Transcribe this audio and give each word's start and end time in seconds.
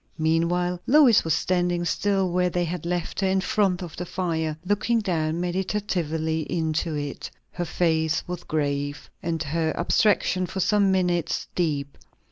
Meanwhile 0.17 0.81
Lois 0.87 1.23
was 1.23 1.35
standing 1.35 1.85
still 1.85 2.31
where 2.31 2.49
they 2.49 2.65
had 2.65 2.87
left 2.87 3.19
her, 3.19 3.27
in 3.27 3.39
front 3.39 3.83
of 3.83 3.95
the 3.97 4.05
fire; 4.07 4.57
looking 4.65 4.99
down 4.99 5.39
meditatively 5.39 6.41
into 6.51 6.95
it. 6.95 7.29
Her 7.51 7.65
face 7.65 8.27
was 8.27 8.43
grave, 8.43 9.11
and 9.21 9.43
her 9.43 9.75
abstraction 9.77 10.47
for 10.47 10.59
some 10.59 10.91
minutes 10.91 11.47
deep. 11.53 11.99